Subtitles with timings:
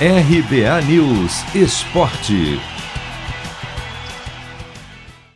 [0.00, 2.58] RBA News Esporte.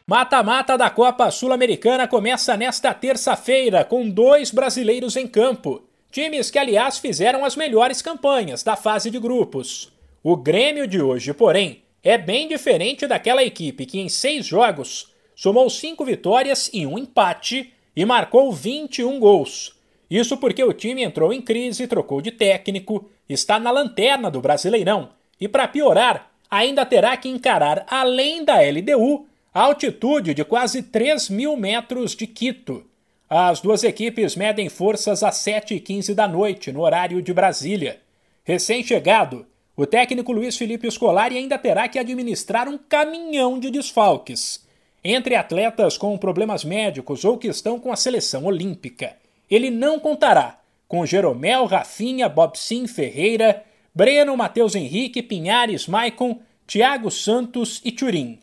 [0.04, 5.84] Mata-mata da Copa Sul-Americana começa nesta terça-feira com dois brasileiros em campo.
[6.10, 9.92] Times que, aliás, fizeram as melhores campanhas da fase de grupos.
[10.24, 15.70] O Grêmio de hoje, porém, é bem diferente daquela equipe que, em seis jogos, somou
[15.70, 19.77] cinco vitórias e um empate e marcou 21 gols.
[20.10, 25.10] Isso porque o time entrou em crise, trocou de técnico, está na lanterna do Brasileirão
[25.38, 31.28] e, para piorar, ainda terá que encarar, além da LDU, a altitude de quase 3
[31.28, 32.84] mil metros de Quito.
[33.28, 38.00] As duas equipes medem forças às 7h15 da noite, no horário de Brasília.
[38.44, 39.44] Recém-chegado,
[39.76, 44.66] o técnico Luiz Felipe Scolari ainda terá que administrar um caminhão de desfalques.
[45.04, 49.14] Entre atletas com problemas médicos ou que estão com a seleção olímpica
[49.50, 57.80] ele não contará com Jeromel, Rafinha, Bobsin Ferreira, Breno, Matheus Henrique, Pinhares, Maicon, Thiago Santos
[57.84, 58.38] e Turim.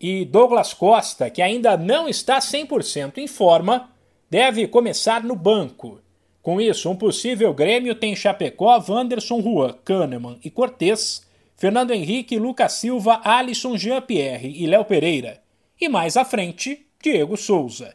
[0.00, 3.90] E Douglas Costa, que ainda não está 100% em forma,
[4.30, 6.00] deve começar no banco.
[6.42, 11.24] Com isso, um possível Grêmio tem Chapecó, Wanderson, Juan, Kahneman e Cortez,
[11.56, 15.40] Fernando Henrique, Lucas Silva, Alisson, Jean-Pierre e Léo Pereira.
[15.80, 17.94] E mais à frente, Diego Souza.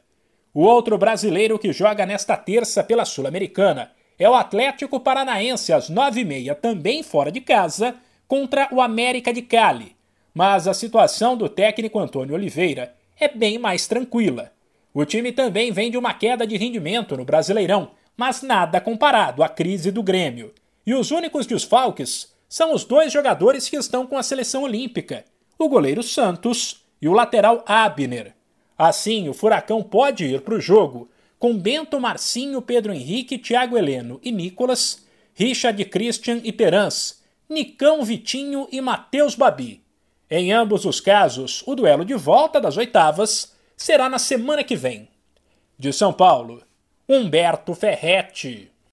[0.57, 6.21] O outro brasileiro que joga nesta terça pela Sul-Americana é o Atlético Paranaense às nove
[6.21, 7.93] e meia, também fora de casa,
[8.27, 9.95] contra o América de Cali.
[10.33, 14.51] Mas a situação do técnico Antônio Oliveira é bem mais tranquila.
[14.91, 19.49] O time também vem de uma queda de rendimento no Brasileirão, mas nada comparado à
[19.49, 20.55] crise do Grêmio.
[20.83, 25.23] E os únicos desfalques são os dois jogadores que estão com a seleção olímpica:
[25.55, 28.36] o goleiro Santos e o lateral Abner.
[28.77, 34.19] Assim, o Furacão pode ir para o jogo com Bento Marcinho, Pedro Henrique, Thiago Heleno
[34.23, 39.81] e Nicolas, Richard Christian e Terans, Nicão Vitinho e Matheus Babi.
[40.29, 45.07] Em ambos os casos, o duelo de volta das oitavas será na semana que vem.
[45.79, 46.61] De São Paulo,
[47.07, 48.69] Humberto Ferretti.